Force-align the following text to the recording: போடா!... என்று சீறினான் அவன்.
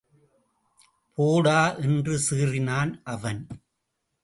போடா!... 1.17 1.75
என்று 1.75 2.15
சீறினான் 2.29 2.93
அவன். 3.03 3.47